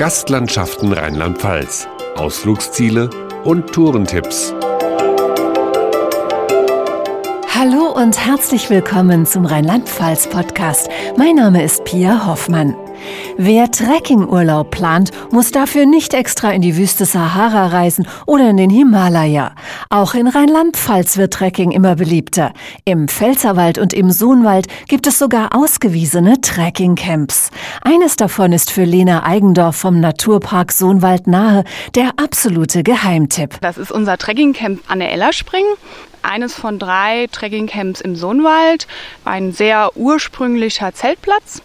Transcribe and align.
Gastlandschaften 0.00 0.94
Rheinland-Pfalz, 0.94 1.86
Ausflugsziele 2.16 3.10
und 3.44 3.70
Tourentipps. 3.70 4.54
Hallo 7.54 7.92
und 7.94 8.18
herzlich 8.18 8.70
willkommen 8.70 9.26
zum 9.26 9.44
Rheinland-Pfalz-Podcast. 9.44 10.88
Mein 11.18 11.34
Name 11.34 11.62
ist 11.62 11.84
Pia 11.84 12.26
Hoffmann. 12.26 12.74
Wer 13.36 13.70
Trekkingurlaub 13.70 14.70
plant, 14.70 15.10
muss 15.30 15.50
dafür 15.50 15.86
nicht 15.86 16.14
extra 16.14 16.50
in 16.50 16.62
die 16.62 16.76
Wüste 16.76 17.04
Sahara 17.04 17.68
reisen 17.68 18.06
oder 18.26 18.50
in 18.50 18.56
den 18.56 18.70
Himalaya. 18.70 19.54
Auch 19.88 20.14
in 20.14 20.26
Rheinland-Pfalz 20.26 21.16
wird 21.16 21.34
Trekking 21.34 21.70
immer 21.70 21.96
beliebter. 21.96 22.52
Im 22.84 23.08
Pfälzerwald 23.08 23.78
und 23.78 23.92
im 23.92 24.10
Sohnwald 24.10 24.66
gibt 24.88 25.06
es 25.06 25.18
sogar 25.18 25.54
ausgewiesene 25.54 26.40
Trekkingcamps. 26.40 27.50
Eines 27.82 28.16
davon 28.16 28.52
ist 28.52 28.70
für 28.70 28.84
Lena 28.84 29.24
Eigendorf 29.24 29.76
vom 29.76 30.00
Naturpark 30.00 30.72
Sohnwald 30.72 31.26
nahe 31.26 31.64
der 31.94 32.12
absolute 32.16 32.82
Geheimtipp. 32.82 33.60
Das 33.60 33.78
ist 33.78 33.92
unser 33.92 34.18
Trekkingcamp 34.18 34.80
an 34.88 34.98
der 35.00 35.12
Ellerspring 35.12 35.64
eines 36.22 36.54
von 36.54 36.78
drei 36.78 37.28
Trekkingcamps 37.32 38.00
im 38.00 38.14
Sohnwald, 38.16 38.86
ein 39.24 39.52
sehr 39.52 39.96
ursprünglicher 39.96 40.92
Zeltplatz 40.92 41.62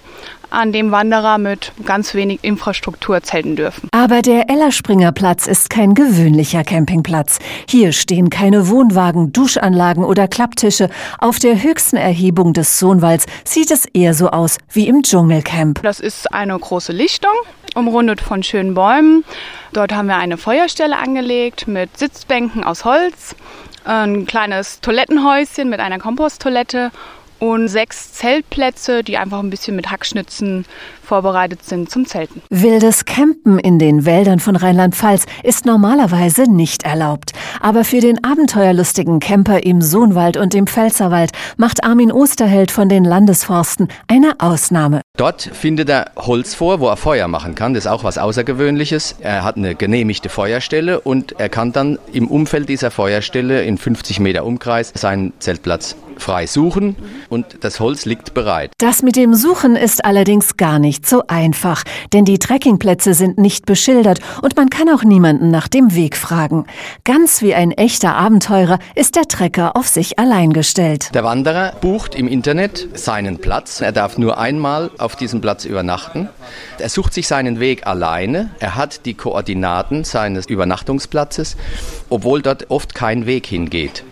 an 0.50 0.72
dem 0.72 0.92
Wanderer 0.92 1.38
mit 1.38 1.72
ganz 1.86 2.14
wenig 2.14 2.40
Infrastruktur 2.44 3.22
zelten 3.24 3.56
dürfen. 3.56 3.90
Aber 3.92 4.22
der 4.22 4.50
Ellerspringer 4.50 5.12
Platz 5.12 5.48
ist 5.48 5.70
kein 5.70 5.94
gewöhnlicher 5.94 6.64
Campingplatz. 6.64 7.40
Hier 7.70 7.92
stehen 7.92 8.30
keine 8.30 8.70
Wohnwagen, 8.70 9.34
Duschanlagen 9.34 10.04
oder 10.04 10.28
Klapptische. 10.28 10.90
Auf 11.20 11.40
der 11.40 11.62
höchsten 11.62 11.98
Erhebung 11.98 12.54
des 12.54 12.80
Sohnwalds 12.80 13.26
sieht 13.44 13.72
es 13.72 13.86
eher 13.86 14.14
so 14.14 14.30
aus 14.30 14.58
wie 14.72 14.88
im 14.88 15.04
Dschungelcamp. 15.04 15.82
Das 15.84 16.00
ist 16.00 16.34
eine 16.34 16.58
große 16.58 16.92
Lichtung, 16.92 17.34
umrundet 17.76 18.22
von 18.22 18.44
schönen 18.44 18.74
Bäumen. 18.74 19.24
Dort 19.74 19.94
haben 19.94 20.08
wir 20.08 20.18
eine 20.18 20.38
Feuerstelle 20.38 20.98
angelegt 20.98 21.68
mit 21.68 21.98
Sitzbänken 21.98 22.64
aus 22.64 22.86
Holz, 22.86 23.36
ein 23.84 24.26
kleines 24.26 24.82
Toilettenhäuschen 24.82 25.70
mit 25.70 25.80
einer 25.80 26.00
Komposttoilette 26.00 26.92
und 27.52 27.68
sechs 27.68 28.14
Zeltplätze, 28.14 29.04
die 29.04 29.18
einfach 29.18 29.40
ein 29.40 29.50
bisschen 29.50 29.76
mit 29.76 29.92
Hackschnitzen 29.92 30.66
vorbereitet 31.04 31.64
sind 31.64 31.90
zum 31.90 32.06
Zelten. 32.06 32.42
Wildes 32.50 33.06
Campen 33.06 33.60
in 33.60 33.80
den 33.80 34.06
Wäldern 34.06 34.40
von 34.40 34.56
Rheinland-Pfalz 34.56 35.26
ist 35.44 35.66
normalerweise 35.66 36.44
nicht 36.44 36.84
erlaubt. 36.84 37.32
Aber 37.62 37.84
für 37.84 38.00
den 38.00 38.24
abenteuerlustigen 38.24 39.20
Camper 39.20 39.64
im 39.64 39.82
Sohnwald 39.82 40.38
und 40.38 40.56
im 40.56 40.68
Pfälzerwald 40.68 41.32
macht 41.58 41.84
Armin 41.84 42.12
Osterheld 42.12 42.72
von 42.72 42.90
den 42.90 43.04
Landesforsten 43.04 43.88
eine 44.08 44.34
Ausnahme. 44.40 45.05
Dort 45.18 45.42
findet 45.42 45.90
er 45.90 46.12
Holz 46.18 46.56
vor, 46.56 46.82
wo 46.82 46.88
er 46.88 46.98
Feuer 46.98 47.30
machen 47.30 47.56
kann. 47.56 47.74
Das 47.74 47.86
ist 47.86 47.92
auch 47.92 48.04
was 48.04 48.18
Außergewöhnliches. 48.18 49.16
Er 49.22 49.44
hat 49.44 49.56
eine 49.56 49.74
genehmigte 49.74 50.28
Feuerstelle 50.28 51.00
und 51.00 51.40
er 51.40 51.48
kann 51.48 51.72
dann 51.72 51.98
im 52.12 52.28
Umfeld 52.28 52.68
dieser 52.68 52.92
Feuerstelle 52.92 53.64
in 53.64 53.78
50 53.78 54.20
Meter 54.20 54.46
Umkreis 54.46 54.92
seinen 54.94 55.32
Zeltplatz 55.40 55.96
frei 56.18 56.48
suchen 56.48 56.96
und 57.30 57.58
das 57.62 57.80
Holz 57.80 58.06
liegt 58.06 58.34
bereit. 58.34 58.72
Das 58.78 59.04
mit 59.04 59.16
dem 59.16 59.34
Suchen 59.34 59.76
ist 59.76 60.04
allerdings 60.04 60.58
gar 60.58 60.80
nicht 60.80 61.08
so 61.08 61.24
einfach, 61.28 61.84
denn 62.14 62.26
die 62.26 62.40
Trekkingplätze 62.40 63.14
sind 63.14 63.38
nicht 63.38 63.66
beschildert 63.66 64.20
und 64.42 64.56
man 64.56 64.70
kann 64.70 64.90
auch 64.90 65.04
niemanden 65.04 65.50
nach 65.50 65.68
dem 65.68 65.96
Weg 65.96 66.18
fragen. 66.18 66.66
Ganz 67.04 67.42
wie 67.42 67.54
ein 67.54 67.72
echter 67.72 68.16
Abenteurer 68.16 68.80
ist 68.96 69.16
der 69.16 69.28
Trecker 69.28 69.76
auf 69.76 69.88
sich 69.88 70.20
allein 70.20 70.54
gestellt. 70.54 71.14
Der 71.14 71.24
Wanderer 71.24 71.74
bucht 71.82 72.16
im 72.16 72.28
Internet 72.28 72.88
seinen 72.94 73.40
Platz. 73.40 73.82
Er 73.82 73.92
darf 73.92 74.18
nur 74.18 74.38
einmal 74.38 74.92
auf 75.06 75.16
diesem 75.16 75.40
Platz 75.40 75.64
übernachten. 75.64 76.28
Er 76.80 76.90
sucht 76.90 77.14
sich 77.14 77.28
seinen 77.28 77.60
Weg 77.60 77.88
alleine. 77.88 78.50
Er 78.60 78.76
hat 78.76 79.06
die 79.06 79.14
Koordinaten 79.14 80.04
seines 80.04 80.48
Übernachtungsplatzes, 80.48 81.56
obwohl 82.10 82.42
dort 82.42 82.70
oft 82.70 82.96
kein 82.96 83.26
Weg 83.26 83.46
hingeht. 83.46 84.04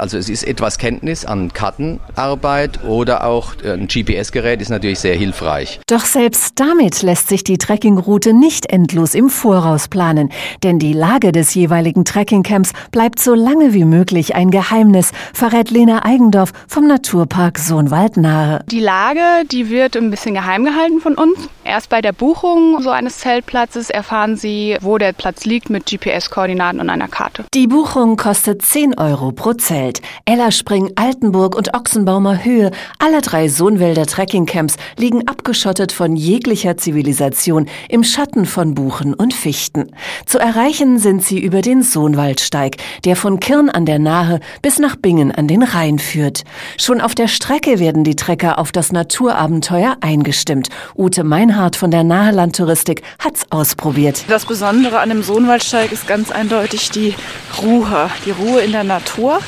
Also 0.00 0.16
es 0.16 0.28
ist 0.28 0.44
etwas 0.44 0.78
Kenntnis 0.78 1.24
an 1.24 1.52
Kartenarbeit 1.52 2.82
oder 2.84 3.24
auch 3.24 3.54
äh, 3.62 3.72
ein 3.72 3.86
GPS-Gerät 3.86 4.60
ist 4.62 4.70
natürlich 4.70 4.98
sehr 4.98 5.14
hilfreich. 5.14 5.80
Doch 5.86 6.04
selbst 6.04 6.54
damit 6.58 7.02
lässt 7.02 7.28
sich 7.28 7.44
die 7.44 7.58
Trekkingroute 7.58 8.32
nicht 8.32 8.72
endlos 8.72 9.14
im 9.14 9.28
Voraus 9.28 9.88
planen, 9.88 10.30
denn 10.62 10.78
die 10.78 10.94
Lage 10.94 11.32
des 11.32 11.54
jeweiligen 11.54 12.04
Trekkingcamps 12.04 12.72
bleibt 12.92 13.20
so 13.20 13.34
lange 13.34 13.74
wie 13.74 13.84
möglich 13.84 14.34
ein 14.34 14.50
Geheimnis, 14.50 15.12
verrät 15.34 15.70
Lena 15.70 16.04
Eigendorf 16.04 16.52
vom 16.66 16.86
Naturpark 16.86 17.58
Sohnwald 17.58 18.16
nahe. 18.16 18.64
Die 18.70 18.80
Lage, 18.80 19.20
die 19.50 19.68
wird 19.68 19.96
ein 19.96 20.10
bisschen 20.10 20.34
geheim 20.34 20.64
gehalten 20.64 21.00
von 21.00 21.14
uns. 21.14 21.36
Erst 21.70 21.88
bei 21.88 22.00
der 22.00 22.10
Buchung 22.12 22.82
so 22.82 22.90
eines 22.90 23.18
Zeltplatzes 23.18 23.90
erfahren 23.90 24.34
Sie, 24.34 24.76
wo 24.80 24.98
der 24.98 25.12
Platz 25.12 25.44
liegt 25.44 25.70
mit 25.70 25.86
GPS-Koordinaten 25.86 26.80
und 26.80 26.90
einer 26.90 27.06
Karte. 27.06 27.44
Die 27.54 27.68
Buchung 27.68 28.16
kostet 28.16 28.62
10 28.62 28.98
Euro 28.98 29.30
pro 29.30 29.52
Zelt. 29.52 30.02
Ellerspring, 30.24 30.90
Altenburg 30.96 31.54
und 31.54 31.72
Ochsenbaumer 31.72 32.42
Höhe, 32.44 32.72
alle 32.98 33.20
drei 33.20 33.46
Sohnwälder 33.48 34.06
Trekkingcamps 34.06 34.78
liegen 34.98 35.28
abgeschottet 35.28 35.92
von 35.92 36.16
jeglicher 36.16 36.76
Zivilisation 36.76 37.68
im 37.88 38.02
Schatten 38.02 38.46
von 38.46 38.74
Buchen 38.74 39.14
und 39.14 39.32
Fichten. 39.32 39.92
Zu 40.26 40.40
erreichen 40.40 40.98
sind 40.98 41.22
sie 41.22 41.38
über 41.38 41.60
den 41.60 41.84
Sohnwaldsteig, 41.84 42.78
der 43.04 43.14
von 43.14 43.38
Kirn 43.38 43.70
an 43.70 43.86
der 43.86 44.00
Nahe 44.00 44.40
bis 44.60 44.80
nach 44.80 44.96
Bingen 44.96 45.30
an 45.30 45.46
den 45.46 45.62
Rhein 45.62 46.00
führt. 46.00 46.42
Schon 46.78 47.00
auf 47.00 47.14
der 47.14 47.28
Strecke 47.28 47.78
werden 47.78 48.02
die 48.02 48.16
Trecker 48.16 48.58
auf 48.58 48.72
das 48.72 48.90
Naturabenteuer 48.90 49.98
eingestimmt. 50.00 50.66
Ute 50.96 51.22
Meinhardt 51.22 51.59
von 51.68 51.90
der 51.90 52.04
Nahelandtouristik 52.04 53.02
hat's 53.22 53.44
ausprobiert. 53.50 54.24
Das 54.28 54.46
Besondere 54.46 55.00
an 55.00 55.10
dem 55.10 55.22
Sohnwaldsteig 55.22 55.92
ist 55.92 56.06
ganz 56.06 56.30
eindeutig 56.30 56.90
die 56.90 57.14
Ruhe, 57.60 58.10
die 58.24 58.30
Ruhe 58.30 58.60
in 58.60 58.72
der 58.72 58.84
Natur. 58.84 59.40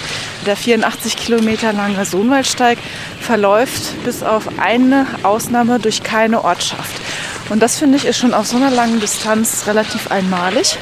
Der 0.45 0.56
84 0.56 1.17
Kilometer 1.17 1.73
lange 1.73 2.05
Sohnwaldsteig 2.05 2.78
verläuft 3.21 4.05
bis 4.05 4.23
auf 4.23 4.59
eine 4.59 5.06
Ausnahme 5.23 5.78
durch 5.78 6.03
keine 6.03 6.45
Ortschaft. 6.45 7.00
Und 7.49 7.61
das 7.61 7.78
finde 7.78 7.97
ich 7.97 8.05
ist 8.05 8.19
schon 8.19 8.34
auf 8.34 8.47
so 8.47 8.56
einer 8.56 8.71
langen 8.71 9.00
Distanz 9.00 9.67
relativ 9.67 10.11
einmalig. 10.11 10.79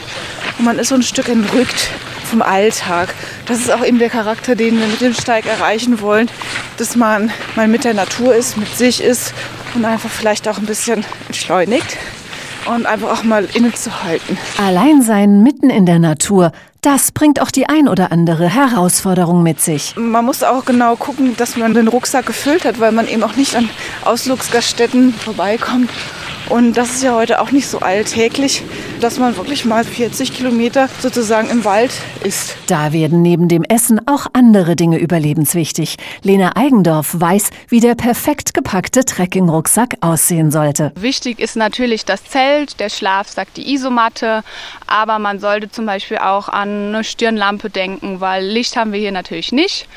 Und 0.58 0.64
man 0.64 0.78
ist 0.78 0.88
so 0.88 0.96
ein 0.96 1.02
Stück 1.02 1.28
entrückt 1.28 1.90
vom 2.28 2.42
Alltag. 2.42 3.14
Das 3.46 3.58
ist 3.58 3.72
auch 3.72 3.84
eben 3.84 3.98
der 3.98 4.10
Charakter, 4.10 4.54
den 4.54 4.78
wir 4.78 4.86
mit 4.86 5.00
dem 5.00 5.14
Steig 5.14 5.46
erreichen 5.46 6.00
wollen, 6.00 6.28
dass 6.76 6.96
man 6.96 7.30
mal 7.56 7.68
mit 7.68 7.84
der 7.84 7.94
Natur 7.94 8.34
ist, 8.34 8.56
mit 8.56 8.76
sich 8.76 9.02
ist 9.02 9.34
und 9.74 9.84
einfach 9.84 10.10
vielleicht 10.10 10.48
auch 10.48 10.58
ein 10.58 10.66
bisschen 10.66 11.04
entschleunigt 11.28 11.96
und 12.66 12.86
einfach 12.86 13.10
auch 13.18 13.24
mal 13.24 13.48
innezuhalten. 13.54 14.38
Allein 14.58 15.02
sein 15.02 15.42
mitten 15.42 15.70
in 15.70 15.86
der 15.86 15.98
Natur, 15.98 16.52
das 16.82 17.12
bringt 17.12 17.40
auch 17.40 17.50
die 17.50 17.68
ein 17.68 17.88
oder 17.88 18.12
andere 18.12 18.48
Herausforderung 18.48 19.42
mit 19.42 19.60
sich. 19.60 19.94
Man 19.96 20.24
muss 20.24 20.42
auch 20.42 20.64
genau 20.64 20.96
gucken, 20.96 21.36
dass 21.36 21.56
man 21.56 21.74
den 21.74 21.88
Rucksack 21.88 22.26
gefüllt 22.26 22.64
hat, 22.64 22.80
weil 22.80 22.92
man 22.92 23.06
eben 23.08 23.22
auch 23.22 23.36
nicht 23.36 23.54
an 23.56 23.68
Ausflugsgaststätten 24.04 25.12
vorbeikommt 25.14 25.90
und 26.48 26.76
das 26.76 26.90
ist 26.90 27.02
ja 27.02 27.14
heute 27.14 27.40
auch 27.40 27.52
nicht 27.52 27.68
so 27.68 27.78
alltäglich, 27.78 28.62
dass 29.00 29.18
man 29.18 29.36
wirklich 29.36 29.64
mal 29.64 29.84
40 29.84 30.32
Kilometer 30.32 30.88
sozusagen 31.00 31.48
im 31.50 31.64
Wald 31.64 31.90
ist. 32.22 32.56
Da 32.66 32.92
werden 32.92 33.22
neben 33.22 33.48
dem 33.48 33.64
Essen 33.64 34.06
auch 34.06 34.26
andere 34.32 34.76
Dinge 34.76 34.98
überlebenswichtig. 34.98 35.96
Lena 36.22 36.56
Eigendorf 36.56 37.16
weiß, 37.18 37.50
wie 37.68 37.80
der 37.80 37.94
perfekt 37.94 38.54
gepackte 38.54 39.04
Trekkingrucksack 39.04 39.96
aussehen 40.00 40.50
sollte. 40.50 40.92
Wichtig 40.96 41.40
ist 41.40 41.56
natürlich 41.56 42.04
das 42.04 42.24
Zelt, 42.24 42.78
der 42.78 42.90
Schlafsack, 42.90 43.52
die 43.54 43.72
Isomatte. 43.72 44.42
Aber 44.86 45.18
man 45.18 45.40
sollte 45.40 45.70
zum 45.70 45.86
Beispiel 45.86 46.18
auch 46.18 46.48
an 46.48 46.94
eine 46.94 47.04
Stirnlampe 47.04 47.70
denken, 47.70 48.20
weil 48.20 48.44
Licht 48.44 48.76
haben 48.76 48.92
wir 48.92 49.00
hier 49.00 49.12
natürlich 49.12 49.52
nicht. 49.52 49.88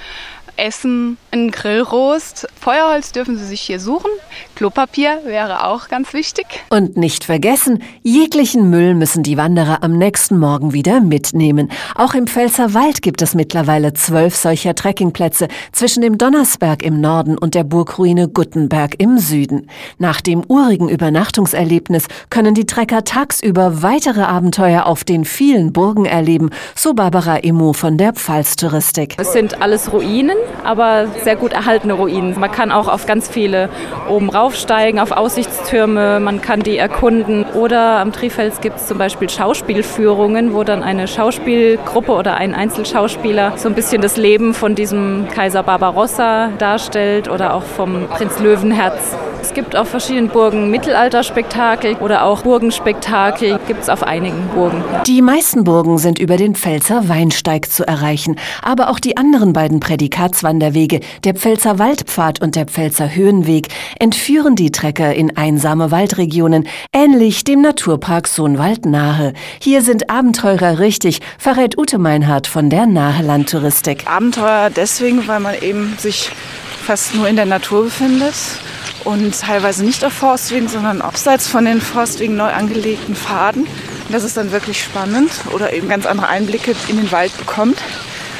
Essen, 0.56 1.18
ein 1.34 1.52
Grillrost. 1.52 2.48
Feuerholz 2.60 3.12
dürfen 3.12 3.38
Sie 3.38 3.46
sich 3.46 3.62
hier 3.62 3.80
suchen. 3.80 4.12
Klopapier 4.56 5.22
wäre 5.26 5.68
auch 5.68 5.90
ganz 5.90 6.14
wichtig. 6.14 6.46
Und 6.70 6.96
nicht 6.96 7.24
vergessen, 7.24 7.82
jeglichen 8.03 8.70
Müll 8.70 8.94
müssen 8.94 9.24
die 9.24 9.35
Wanderer 9.35 9.84
am 9.84 9.97
nächsten 9.97 10.38
Morgen 10.38 10.74
wieder 10.74 11.02
mitnehmen. 11.02 11.72
Auch 11.96 12.14
im 12.14 12.28
Pfälzer 12.28 12.74
Wald 12.74 13.02
gibt 13.02 13.22
es 13.22 13.34
mittlerweile 13.34 13.94
zwölf 13.94 14.35
solcher 14.35 14.76
Trekkingplätze 14.76 15.47
zwischen 15.72 16.02
dem 16.02 16.18
Donnersberg 16.18 16.84
im 16.84 17.02
Norden 17.02 17.38
und 17.38 17.56
der 17.56 17.64
Burgruine 17.64 18.28
Guttenberg 18.28 18.96
im 19.00 19.18
Süden. 19.18 19.70
Nach 19.97 20.22
dem 20.22 20.44
urigen 20.47 20.88
Übernachtungserlebnis 20.88 22.06
können 22.29 22.53
die 22.53 22.68
Trecker 22.68 23.03
tagsüber 23.03 23.82
weitere 23.82 24.22
Abenteuer 24.22 24.86
auf 24.86 25.03
den 25.03 25.26
vielen 25.26 25.74
Burgen 25.74 26.06
erleben, 26.06 26.52
so 26.76 26.94
Barbara 26.94 27.40
Emo 27.40 27.74
von 27.74 27.97
der 27.97 28.14
Pfalztouristik. 28.14 29.16
Es 29.18 29.34
sind 29.34 29.62
alles 29.62 29.91
Ruinen 29.91 30.38
aber 30.64 31.08
sehr 31.23 31.35
gut 31.35 31.53
erhaltene 31.53 31.93
Ruinen. 31.93 32.40
Man 32.40 32.52
kann 32.52 32.72
auch 32.72 32.87
auf 32.87 33.05
ganz 33.05 33.28
viele 33.28 33.70
oben 34.09 34.29
raufsteigen, 34.29 34.99
auf 34.99 35.11
Aussichtstürme, 35.11 36.20
man 36.20 36.41
kann 36.41 36.61
die 36.61 36.78
erkunden. 36.78 37.46
Oder 37.53 37.99
am 37.99 38.11
Trifels 38.11 38.61
gibt 38.61 38.78
es 38.78 38.87
zum 38.87 38.97
Beispiel 38.97 39.29
Schauspielführungen, 39.29 40.53
wo 40.53 40.64
dann 40.64 40.84
eine 40.84 41.08
Schauspielgruppe 41.08 42.11
oder 42.11 42.35
ein 42.35 42.53
Einzelschauspieler 42.53 43.53
so 43.58 43.70
ein 43.70 43.75
bisschen 43.75 44.02
das 44.02 44.17
Leben 44.17 44.53
von 44.53 44.75
diesem 44.75 45.28
Kaiser 45.34 45.64
Barbarossa 45.64 46.49
darstellt 46.58 47.29
oder 47.29 47.53
auch 47.53 47.64
vom 47.64 48.08
Prinz 48.09 48.40
Löwenherz. 48.40 49.16
Es 49.43 49.53
gibt 49.53 49.75
auf 49.75 49.90
verschiedenen 49.90 50.29
Burgen 50.29 50.69
Mittelalterspektakel 50.69 51.95
oder 51.95 52.23
auch 52.23 52.43
Burgenspektakel, 52.43 53.59
gibt 53.67 53.84
es 53.84 53.90
auf 53.90 54.01
einigen 54.01 54.47
Burgen. 54.55 54.81
Die 55.05 55.22
meisten 55.22 55.66
Burgen 55.66 55.97
sind 55.97 56.17
über 56.17 56.37
den 56.37 56.55
Pfälzer 56.55 57.09
Weinsteig 57.09 57.69
zu 57.69 57.85
erreichen, 57.85 58.37
aber 58.61 58.90
auch 58.90 59.01
die 59.01 59.17
anderen 59.17 59.51
beiden 59.51 59.81
Prädikatswanderwege, 59.81 61.01
der 61.25 61.34
Pfälzer 61.34 61.78
Waldpfad 61.78 62.41
und 62.41 62.55
der 62.55 62.67
Pfälzer 62.67 63.13
Höhenweg, 63.13 63.67
entführen 63.99 64.55
die 64.55 64.72
Trecker 64.72 65.13
in 65.13 65.35
einsame 65.35 65.91
Waldregionen, 65.91 66.66
ähnlich 66.93 67.43
dem 67.43 67.59
Naturpark 67.59 68.29
Sohnwald 68.29 68.85
nahe. 68.85 69.34
Hier 69.59 69.81
sind 69.81 70.09
Abenteurer 70.09 70.79
richtig, 70.79 71.19
verrät 71.37 71.78
Ute 71.78 71.97
Meinhardt 71.97 72.47
von 72.47 72.69
der 72.69 72.85
Nahe 72.85 73.45
Touristik. 73.45 74.05
Abenteuer 74.07 74.69
deswegen, 74.73 75.28
weil 75.28 75.41
man 75.41 75.55
eben 75.61 75.95
sich 75.97 76.31
fast 76.84 77.16
nur 77.16 77.28
in 77.28 77.35
der 77.35 77.46
Natur 77.46 77.85
befindet 77.85 78.35
und 79.03 79.40
teilweise 79.40 79.84
nicht 79.84 80.03
auf 80.06 80.14
Forstwegen, 80.14 80.68
sondern 80.68 81.02
abseits 81.02 81.47
von 81.47 81.66
den 81.66 81.82
Forstwegen 81.82 82.35
neu 82.35 82.52
angelegten 82.52 83.16
Pfaden. 83.16 83.68
Das 84.09 84.24
ist 84.24 84.38
dann 84.38 84.52
wirklich 84.52 84.84
spannend 84.84 85.32
oder 85.53 85.74
eben 85.74 85.90
ganz 85.90 86.06
andere 86.06 86.28
Einblicke 86.28 86.76
in 86.90 86.97
den 86.97 87.12
Wald 87.12 87.35
bekommt. 87.38 87.82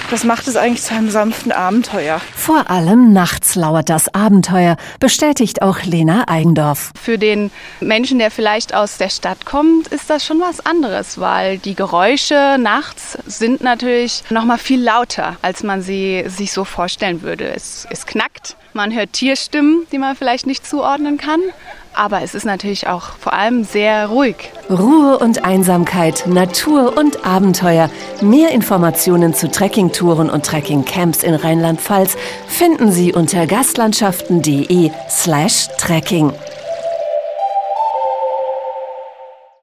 Das 0.10 0.24
macht 0.24 0.48
es 0.48 0.56
eigentlich 0.56 0.84
zu 0.84 0.94
einem 0.94 1.10
sanften 1.10 1.52
Abenteuer. 1.52 2.22
Vor 2.36 2.70
allem 2.70 3.14
nachts 3.14 3.56
lauert 3.56 3.90
das 3.90 4.14
Abenteuer, 4.14 4.78
bestätigt 5.00 5.62
auch 5.62 5.82
Lena 5.84 6.26
Eigendorf. 6.28 6.92
Für 7.02 7.18
den 7.18 7.52
Menschen, 7.80 8.20
der 8.20 8.30
vielleicht 8.30 8.74
aus 8.76 8.98
der 8.98 9.10
Stadt 9.10 9.46
kommt, 9.46 9.88
ist 9.88 10.10
das 10.10 10.26
schon 10.26 10.40
was 10.40 10.66
anderes, 10.66 11.20
weil 11.20 11.58
die 11.58 11.76
Geräusche 11.76 12.58
nachts 12.60 13.18
sind 13.26 13.62
natürlich 13.62 14.24
noch 14.30 14.46
mal 14.46 14.58
viel 14.58 14.82
lauter, 14.82 15.38
als 15.42 15.64
man 15.64 15.82
sie 15.82 16.24
sich 16.28 16.52
so 16.52 16.64
vorstellen 16.64 17.22
würde. 17.22 17.54
Es, 17.54 17.88
es 17.90 18.06
knackt, 18.06 18.56
man 18.74 18.94
hört 18.94 19.14
Tierstimmen, 19.14 19.86
die 19.92 19.98
man 19.98 20.16
vielleicht 20.16 20.48
nicht 20.48 20.68
zuordnen 20.68 21.18
kann. 21.18 21.40
Aber 21.96 22.24
es 22.24 22.34
ist 22.34 22.46
natürlich 22.46 22.88
auch 22.88 23.16
vor 23.20 23.34
allem 23.34 23.64
sehr 23.64 24.08
ruhig. 24.08 24.36
Ruhe 24.70 25.20
und 25.20 25.46
Einsamkeit, 25.46 26.26
Natur 26.26 26.98
und 26.98 27.26
Abenteuer. 27.26 27.90
Mehr 28.22 28.50
Informationen 28.50 29.34
zu 29.34 29.50
Trekkingtouren 29.50 30.30
und 30.30 30.46
Trekkingcamps 30.46 31.24
in 31.24 31.36
Rheinland-Pfalz 31.36 32.18
finden 32.48 32.92
Sie 32.92 33.14
unter 33.14 33.46
gastlandschaften.de 33.46 34.90
slash 35.10 35.68
trekking. 35.78 36.34